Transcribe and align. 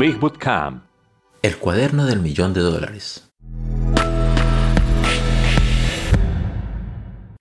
Big. 0.00 0.18
El 1.42 1.58
cuaderno 1.58 2.06
del 2.06 2.20
millón 2.20 2.54
de 2.54 2.62
dólares. 2.62 3.30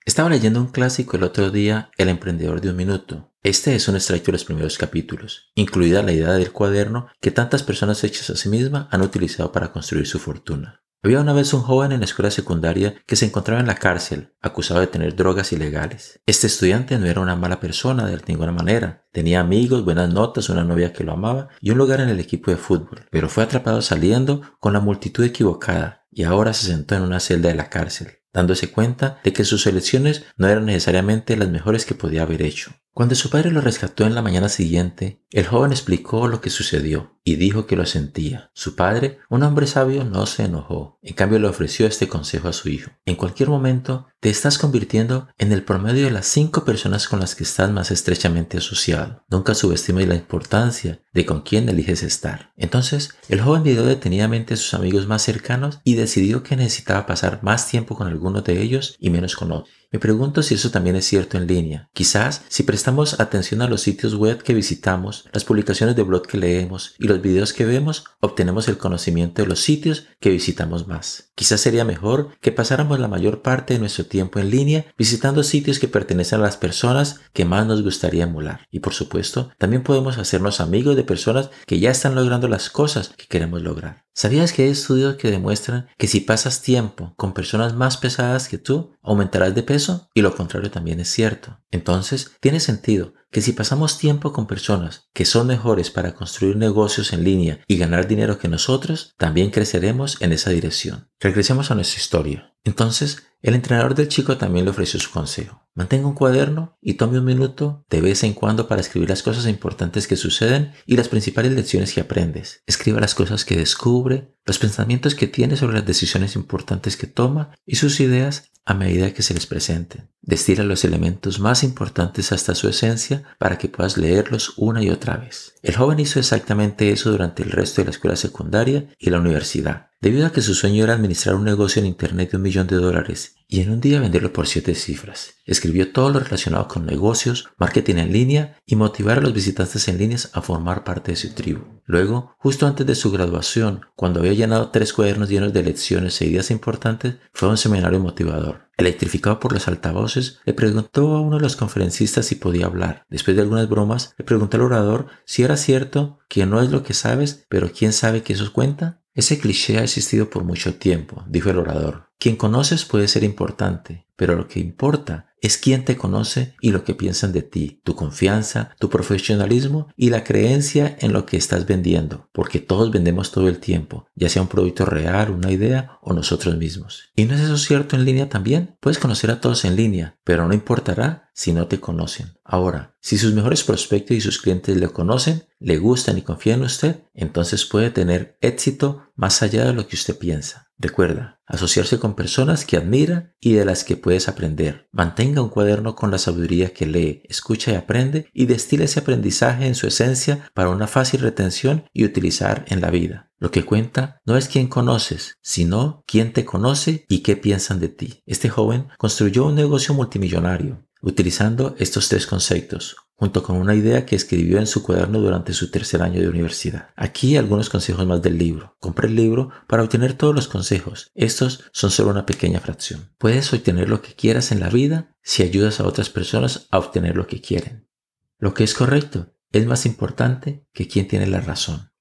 Estaba 0.03 0.29
leyendo 0.29 0.59
un 0.59 0.67
clásico 0.67 1.15
el 1.15 1.23
otro 1.23 1.51
día, 1.51 1.89
El 1.97 2.09
emprendedor 2.09 2.59
de 2.59 2.71
un 2.71 2.75
minuto. 2.75 3.31
Este 3.43 3.75
es 3.75 3.87
un 3.87 3.95
extracto 3.95 4.25
de 4.25 4.31
los 4.33 4.43
primeros 4.43 4.77
capítulos, 4.77 5.53
incluida 5.55 6.03
la 6.03 6.11
idea 6.11 6.33
del 6.33 6.51
cuaderno 6.51 7.07
que 7.21 7.31
tantas 7.31 7.63
personas 7.63 8.03
hechas 8.03 8.29
a 8.29 8.35
sí 8.35 8.49
mismas 8.49 8.87
han 8.91 9.03
utilizado 9.03 9.53
para 9.53 9.71
construir 9.71 10.05
su 10.05 10.19
fortuna. 10.19 10.81
Había 11.01 11.21
una 11.21 11.31
vez 11.31 11.53
un 11.53 11.61
joven 11.61 11.93
en 11.93 11.99
la 12.01 12.05
escuela 12.05 12.29
secundaria 12.29 12.95
que 13.05 13.15
se 13.15 13.25
encontraba 13.25 13.61
en 13.61 13.67
la 13.67 13.75
cárcel, 13.75 14.33
acusado 14.41 14.81
de 14.81 14.87
tener 14.87 15.15
drogas 15.15 15.53
ilegales. 15.53 16.19
Este 16.25 16.47
estudiante 16.47 16.99
no 16.99 17.05
era 17.05 17.21
una 17.21 17.37
mala 17.37 17.61
persona 17.61 18.05
de 18.05 18.19
ninguna 18.27 18.51
manera. 18.51 19.07
Tenía 19.13 19.39
amigos, 19.39 19.85
buenas 19.85 20.13
notas, 20.13 20.49
una 20.49 20.65
novia 20.65 20.91
que 20.91 21.05
lo 21.05 21.13
amaba 21.13 21.47
y 21.61 21.69
un 21.71 21.77
lugar 21.77 22.01
en 22.01 22.09
el 22.09 22.19
equipo 22.19 22.51
de 22.51 22.57
fútbol. 22.57 23.05
Pero 23.11 23.29
fue 23.29 23.43
atrapado 23.43 23.81
saliendo 23.81 24.41
con 24.59 24.73
la 24.73 24.81
multitud 24.81 25.23
equivocada 25.23 26.05
y 26.11 26.23
ahora 26.23 26.53
se 26.53 26.67
sentó 26.67 26.95
en 26.95 27.03
una 27.03 27.21
celda 27.21 27.47
de 27.47 27.55
la 27.55 27.69
cárcel, 27.69 28.19
dándose 28.33 28.69
cuenta 28.69 29.21
de 29.23 29.31
que 29.31 29.45
sus 29.45 29.67
elecciones 29.67 30.25
no 30.35 30.49
eran 30.49 30.65
necesariamente 30.65 31.37
las 31.37 31.47
mejores 31.47 31.85
que 31.85 31.95
podía 31.95 32.23
haber 32.23 32.41
hecho. 32.41 32.73
Cuando 32.91 33.15
su 33.15 33.29
padre 33.29 33.51
lo 33.51 33.61
rescató 33.61 34.05
en 34.05 34.15
la 34.15 34.21
mañana 34.21 34.49
siguiente, 34.49 35.23
el 35.31 35.45
joven 35.45 35.71
explicó 35.71 36.27
lo 36.27 36.41
que 36.41 36.49
sucedió 36.49 37.19
y 37.23 37.35
dijo 37.35 37.67
que 37.67 37.75
lo 37.75 37.85
sentía. 37.85 38.49
Su 38.53 38.75
padre, 38.75 39.19
un 39.29 39.43
hombre 39.43 39.67
sabio, 39.67 40.03
no 40.03 40.25
se 40.25 40.45
enojó. 40.45 40.97
En 41.03 41.13
cambio, 41.13 41.37
le 41.37 41.47
ofreció 41.47 41.85
este 41.85 42.07
consejo 42.07 42.47
a 42.47 42.53
su 42.53 42.69
hijo. 42.69 42.89
En 43.05 43.15
cualquier 43.15 43.49
momento, 43.49 44.07
te 44.19 44.29
estás 44.29 44.57
convirtiendo 44.57 45.27
en 45.37 45.51
el 45.51 45.63
promedio 45.63 46.05
de 46.05 46.11
las 46.11 46.25
cinco 46.25 46.65
personas 46.65 47.07
con 47.07 47.19
las 47.19 47.35
que 47.35 47.43
estás 47.43 47.71
más 47.71 47.91
estrechamente 47.91 48.57
asociado. 48.57 49.23
Nunca 49.29 49.53
subestimes 49.53 50.07
la 50.07 50.15
importancia 50.15 51.01
de 51.13 51.25
con 51.27 51.41
quién 51.41 51.69
eliges 51.69 52.01
estar. 52.01 52.51
Entonces, 52.57 53.11
el 53.27 53.41
joven 53.41 53.61
miró 53.61 53.85
detenidamente 53.85 54.55
a 54.55 54.57
sus 54.57 54.73
amigos 54.73 55.05
más 55.07 55.21
cercanos 55.21 55.79
y 55.83 55.93
decidió 55.93 56.41
que 56.41 56.55
necesitaba 56.55 57.05
pasar 57.05 57.43
más 57.43 57.67
tiempo 57.69 57.95
con 57.95 58.07
algunos 58.07 58.43
de 58.43 58.61
ellos 58.61 58.95
y 58.99 59.11
menos 59.11 59.35
con 59.35 59.51
otros. 59.51 59.69
Me 59.91 59.97
pregunto 59.97 60.43
si 60.43 60.53
eso 60.53 60.69
también 60.69 60.95
es 60.95 61.05
cierto 61.05 61.37
en 61.37 61.47
línea. 61.47 61.89
Quizás 61.93 62.43
si 62.47 62.61
prestamos 62.61 63.19
atención 63.19 63.63
a 63.63 63.67
los 63.67 63.81
sitios 63.81 64.13
web 64.13 64.43
que 64.43 64.53
visitamos, 64.53 65.18
las 65.31 65.43
publicaciones 65.43 65.95
de 65.95 66.03
blog 66.03 66.27
que 66.27 66.37
leemos 66.37 66.95
y 66.99 67.07
los 67.07 67.21
videos 67.21 67.53
que 67.53 67.65
vemos, 67.65 68.05
obtenemos 68.19 68.67
el 68.67 68.77
conocimiento 68.77 69.41
de 69.41 69.47
los 69.47 69.59
sitios 69.59 70.07
que 70.19 70.29
visitamos 70.29 70.87
más. 70.87 71.31
Quizás 71.35 71.61
sería 71.61 71.85
mejor 71.85 72.37
que 72.41 72.51
pasáramos 72.51 72.99
la 72.99 73.07
mayor 73.07 73.41
parte 73.41 73.73
de 73.73 73.79
nuestro 73.79 74.05
tiempo 74.05 74.39
en 74.39 74.49
línea 74.49 74.85
visitando 74.97 75.43
sitios 75.43 75.79
que 75.79 75.87
pertenecen 75.87 76.39
a 76.39 76.43
las 76.43 76.57
personas 76.57 77.21
que 77.33 77.45
más 77.45 77.65
nos 77.65 77.83
gustaría 77.83 78.23
emular. 78.23 78.67
Y 78.71 78.79
por 78.79 78.93
supuesto, 78.93 79.51
también 79.57 79.83
podemos 79.83 80.17
hacernos 80.17 80.59
amigos 80.59 80.95
de 80.95 81.03
personas 81.03 81.49
que 81.65 81.79
ya 81.79 81.91
están 81.91 82.15
logrando 82.15 82.47
las 82.47 82.69
cosas 82.69 83.09
que 83.09 83.27
queremos 83.27 83.61
lograr. 83.61 84.08
¿Sabías 84.13 84.51
que 84.51 84.63
hay 84.63 84.69
estudios 84.69 85.15
que 85.15 85.31
demuestran 85.31 85.87
que 85.97 86.07
si 86.07 86.19
pasas 86.19 86.61
tiempo 86.61 87.13
con 87.15 87.33
personas 87.33 87.73
más 87.73 87.97
pesadas 87.97 88.49
que 88.49 88.57
tú, 88.57 88.93
aumentarás 89.01 89.55
de 89.55 89.63
peso? 89.63 90.09
Y 90.13 90.21
lo 90.21 90.35
contrario 90.35 90.71
también 90.71 90.99
es 90.99 91.09
cierto. 91.09 91.59
Entonces, 91.71 92.31
tiene 92.41 92.59
sentido 92.59 93.13
que 93.31 93.41
si 93.41 93.53
pasamos 93.53 93.97
tiempo 93.97 94.33
con 94.33 94.47
personas 94.47 95.09
que 95.13 95.25
son 95.25 95.47
mejores 95.47 95.91
para 95.91 96.15
construir 96.15 96.57
negocios 96.57 97.13
en 97.13 97.23
línea 97.23 97.59
y 97.67 97.77
ganar 97.77 98.07
dinero 98.07 98.39
que 98.39 98.47
nosotros, 98.47 99.13
también 99.17 99.51
creceremos 99.51 100.21
en 100.21 100.33
esa 100.33 100.49
dirección. 100.49 101.09
Regresemos 101.19 101.71
a 101.71 101.75
nuestra 101.75 101.99
historia. 101.99 102.55
Entonces, 102.63 103.23
el 103.41 103.55
entrenador 103.55 103.95
del 103.95 104.09
chico 104.09 104.37
también 104.37 104.65
le 104.65 104.71
ofreció 104.71 104.99
su 104.99 105.11
consejo. 105.11 105.68
Mantenga 105.75 106.07
un 106.07 106.13
cuaderno 106.13 106.77
y 106.81 106.95
tome 106.95 107.19
un 107.19 107.25
minuto 107.25 107.85
de 107.89 108.01
vez 108.01 108.23
en 108.23 108.33
cuando 108.33 108.67
para 108.67 108.81
escribir 108.81 109.09
las 109.09 109.23
cosas 109.23 109.47
importantes 109.47 110.07
que 110.07 110.17
suceden 110.17 110.73
y 110.85 110.97
las 110.97 111.09
principales 111.09 111.53
lecciones 111.53 111.93
que 111.93 112.01
aprendes. 112.01 112.63
Escriba 112.65 112.99
las 112.99 113.15
cosas 113.15 113.45
que 113.45 113.55
descubre, 113.55 114.33
los 114.45 114.59
pensamientos 114.59 115.15
que 115.15 115.27
tiene 115.27 115.55
sobre 115.55 115.75
las 115.75 115.85
decisiones 115.85 116.35
importantes 116.35 116.97
que 116.97 117.07
toma 117.07 117.51
y 117.65 117.75
sus 117.75 117.99
ideas 117.99 118.51
a 118.65 118.73
medida 118.73 119.13
que 119.13 119.23
se 119.23 119.33
les 119.33 119.47
presenten. 119.47 120.09
Destila 120.21 120.63
los 120.63 120.83
elementos 120.85 121.39
más 121.39 121.63
importantes 121.63 122.31
hasta 122.31 122.55
su 122.55 122.67
esencia 122.67 123.23
para 123.39 123.57
que 123.57 123.67
puedas 123.67 123.97
leerlos 123.97 124.53
una 124.57 124.83
y 124.83 124.89
otra 124.89 125.17
vez. 125.17 125.55
El 125.63 125.75
joven 125.75 125.99
hizo 125.99 126.19
exactamente 126.19 126.91
eso 126.91 127.09
durante 127.09 127.41
el 127.41 127.51
resto 127.51 127.81
de 127.81 127.85
la 127.85 127.91
escuela 127.91 128.15
secundaria 128.15 128.89
y 128.99 129.09
la 129.09 129.19
universidad. 129.19 129.87
Debido 130.01 130.27
a 130.27 130.31
que 130.31 130.41
su 130.41 130.53
sueño 130.53 130.83
era 130.83 130.93
administrar 130.93 131.35
un 131.35 131.45
negocio 131.45 131.79
en 131.79 131.87
Internet 131.87 132.31
de 132.31 132.37
un 132.37 132.43
millón 132.43 132.67
de 132.67 132.75
dólares 132.75 133.35
y 133.51 133.61
en 133.61 133.71
un 133.71 133.81
día 133.81 133.99
venderlo 133.99 134.31
por 134.31 134.45
siete 134.45 134.75
cifras, 134.75 135.33
escribió 135.43 135.91
todo 135.91 136.11
lo 136.11 136.19
relacionado 136.19 136.67
con 136.67 136.85
negocios, 136.85 137.49
marketing 137.57 137.95
en 137.95 138.13
línea 138.13 138.59
y 138.63 138.75
motivar 138.75 139.17
a 139.17 139.21
los 139.21 139.33
visitantes 139.33 139.87
en 139.87 139.97
líneas 139.97 140.29
a 140.33 140.43
formar 140.43 140.83
parte 140.83 141.13
de 141.13 141.15
su 141.15 141.33
tribu. 141.33 141.81
Luego, 141.85 142.35
justo 142.37 142.67
antes 142.67 142.85
de 142.85 142.93
su 142.93 143.11
graduación, 143.11 143.87
cuando 143.95 144.19
había 144.19 144.33
llenado 144.33 144.69
tres 144.69 144.93
cuadernos 144.93 145.29
llenos 145.29 145.51
de 145.51 145.63
lecciones 145.63 146.21
e 146.21 146.27
ideas 146.27 146.51
importantes, 146.51 147.15
fue 147.33 147.47
a 147.47 147.51
un 147.51 147.57
seminario 147.57 147.99
motivador. 147.99 148.69
Electrificado 148.77 149.39
por 149.39 149.51
los 149.51 149.67
altavoces, 149.67 150.39
le 150.45 150.53
preguntó 150.53 151.15
a 151.15 151.21
uno 151.21 151.37
de 151.37 151.41
los 151.41 151.55
conferencistas 151.55 152.27
si 152.27 152.35
podía 152.35 152.67
hablar. 152.67 153.07
Después 153.09 153.35
de 153.35 153.41
algunas 153.41 153.67
bromas, 153.67 154.13
le 154.19 154.25
preguntó 154.25 154.57
al 154.57 154.63
orador 154.63 155.07
si 155.25 155.41
era 155.41 155.57
cierto 155.57 156.19
que 156.29 156.45
no 156.45 156.61
es 156.61 156.69
lo 156.69 156.83
que 156.83 156.93
sabes, 156.93 157.47
pero 157.49 157.71
quién 157.71 157.93
sabe 157.93 158.21
que 158.21 158.33
eso 158.33 158.53
cuenta. 158.53 159.01
Ese 159.15 159.39
cliché 159.39 159.79
ha 159.79 159.83
existido 159.83 160.29
por 160.29 160.43
mucho 160.43 160.75
tiempo, 160.75 161.25
dijo 161.27 161.49
el 161.49 161.57
orador. 161.57 162.08
Quien 162.19 162.35
conoces 162.35 162.83
puede 162.83 163.07
ser 163.07 163.23
importante, 163.23 164.05
pero 164.17 164.35
lo 164.35 164.49
que 164.49 164.59
importa 164.59 165.29
es 165.41 165.57
quién 165.57 165.85
te 165.85 165.95
conoce 165.95 166.53
y 166.59 166.71
lo 166.71 166.83
que 166.83 166.93
piensan 166.93 167.31
de 167.31 167.43
ti, 167.43 167.79
tu 167.85 167.95
confianza, 167.95 168.75
tu 168.77 168.89
profesionalismo 168.89 169.87
y 169.95 170.09
la 170.09 170.25
creencia 170.25 170.97
en 170.99 171.13
lo 171.13 171.25
que 171.25 171.37
estás 171.37 171.65
vendiendo, 171.65 172.27
porque 172.33 172.59
todos 172.59 172.91
vendemos 172.91 173.31
todo 173.31 173.47
el 173.47 173.59
tiempo, 173.59 174.05
ya 174.15 174.27
sea 174.27 174.41
un 174.41 174.49
producto 174.49 174.85
real, 174.85 175.31
una 175.31 175.49
idea 175.49 175.97
o 176.01 176.11
nosotros 176.11 176.57
mismos. 176.57 177.09
¿Y 177.15 177.23
no 177.23 177.35
es 177.35 177.39
eso 177.41 177.57
cierto 177.57 177.95
en 177.95 178.03
línea 178.03 178.27
también? 178.27 178.75
Puedes 178.81 178.99
conocer 178.99 179.31
a 179.31 179.39
todos 179.39 179.63
en 179.63 179.77
línea, 179.77 180.17
pero 180.25 180.45
no 180.45 180.53
importará 180.53 181.29
si 181.33 181.53
no 181.53 181.67
te 181.67 181.79
conocen. 181.79 182.33
Ahora, 182.43 182.97
si 182.99 183.17
sus 183.17 183.33
mejores 183.33 183.63
prospectos 183.63 184.17
y 184.17 184.21
sus 184.21 184.41
clientes 184.41 184.75
le 184.75 184.89
conocen, 184.89 185.45
le 185.59 185.77
gustan 185.77 186.17
y 186.17 186.21
confían 186.21 186.59
en 186.59 186.65
usted, 186.65 187.03
entonces 187.13 187.65
puede 187.65 187.91
tener 187.91 188.37
éxito 188.41 189.03
más 189.19 189.43
allá 189.43 189.65
de 189.65 189.73
lo 189.73 189.85
que 189.85 189.97
usted 189.97 190.17
piensa. 190.17 190.71
Recuerda, 190.77 191.41
asociarse 191.45 191.99
con 191.99 192.15
personas 192.15 192.63
que 192.63 192.77
admira 192.77 193.33
y 193.41 193.51
de 193.51 193.65
las 193.65 193.83
que 193.83 193.97
puedes 193.97 194.29
aprender. 194.29 194.87
Mantenga 194.93 195.41
un 195.41 195.49
cuaderno 195.49 195.93
con 195.93 196.09
la 196.09 196.17
sabiduría 196.17 196.71
que 196.71 196.85
lee, 196.85 197.23
escucha 197.27 197.73
y 197.73 197.75
aprende 197.75 198.29
y 198.33 198.45
destila 198.45 198.85
ese 198.85 199.01
aprendizaje 199.01 199.67
en 199.67 199.75
su 199.75 199.87
esencia 199.87 200.49
para 200.53 200.69
una 200.69 200.87
fácil 200.87 201.19
retención 201.19 201.83
y 201.91 202.05
utilizar 202.05 202.63
en 202.69 202.79
la 202.79 202.91
vida. 202.91 203.29
Lo 203.39 203.51
que 203.51 203.65
cuenta 203.65 204.21
no 204.25 204.37
es 204.37 204.47
quién 204.47 204.67
conoces, 204.67 205.35
sino 205.41 206.05
quién 206.07 206.31
te 206.31 206.45
conoce 206.45 207.05
y 207.09 207.19
qué 207.19 207.35
piensan 207.35 207.81
de 207.81 207.89
ti. 207.89 208.23
Este 208.25 208.47
joven 208.47 208.87
construyó 208.97 209.47
un 209.47 209.55
negocio 209.55 209.93
multimillonario 209.93 210.85
utilizando 211.01 211.75
estos 211.77 212.09
tres 212.09 212.27
conceptos, 212.27 212.97
junto 213.19 213.43
con 213.43 213.57
una 213.57 213.75
idea 213.75 214.05
que 214.05 214.15
escribió 214.15 214.59
en 214.59 214.65
su 214.65 214.81
cuaderno 214.81 215.19
durante 215.19 215.51
su 215.51 215.69
tercer 215.69 216.01
año 216.01 216.21
de 216.21 216.29
universidad. 216.29 216.91
Aquí 216.95 217.35
algunos 217.35 217.69
consejos 217.69 218.07
más 218.07 218.21
del 218.21 218.37
libro. 218.37 218.77
Compre 218.79 219.09
el 219.09 219.15
libro 219.15 219.49
para 219.67 219.83
obtener 219.83 220.13
todos 220.13 220.33
los 220.33 220.47
consejos. 220.47 221.11
Estos 221.15 221.65
son 221.73 221.91
solo 221.91 222.11
una 222.11 222.25
pequeña 222.25 222.61
fracción. 222.61 223.13
Puedes 223.17 223.51
obtener 223.51 223.89
lo 223.89 224.01
que 224.01 224.13
quieras 224.13 224.53
en 224.53 224.61
la 224.61 224.69
vida 224.69 225.17
si 225.21 225.43
ayudas 225.43 225.81
a 225.81 225.85
otras 225.85 226.09
personas 226.09 226.67
a 226.71 226.77
obtener 226.77 227.17
lo 227.17 227.27
que 227.27 227.41
quieren. 227.41 227.89
Lo 228.37 228.53
que 228.53 228.63
es 228.63 228.73
correcto 228.73 229.35
es 229.51 229.65
más 229.65 229.85
importante 229.85 230.65
que 230.71 230.87
quien 230.87 231.09
tiene 231.09 231.27
la 231.27 231.41
razón. 231.41 231.91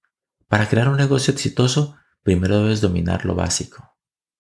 Para 0.47 0.69
crear 0.69 0.89
un 0.89 0.99
negocio 0.99 1.35
exitoso, 1.35 1.97
primero 2.23 2.63
debes 2.63 2.81
dominar 2.81 3.25
lo 3.25 3.35
básico. 3.35 3.97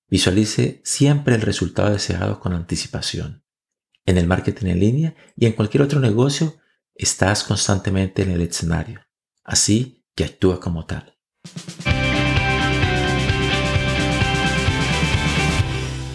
Visualice 0.06 0.80
siempre 0.84 1.34
el 1.34 1.40
resultado 1.40 1.90
deseado 1.90 2.38
con 2.38 2.52
anticipación. 2.52 3.42
En 4.06 4.16
el 4.16 4.28
marketing 4.28 4.68
en 4.68 4.78
línea 4.78 5.16
y 5.34 5.46
en 5.46 5.54
cualquier 5.54 5.82
otro 5.82 5.98
negocio, 5.98 6.54
estás 6.98 7.44
constantemente 7.44 8.22
en 8.22 8.32
el 8.32 8.42
escenario, 8.42 9.00
así 9.44 10.04
que 10.16 10.24
actúa 10.24 10.58
como 10.58 10.84
tal. 10.84 11.14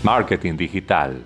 Marketing 0.04 0.58
digital 0.58 1.26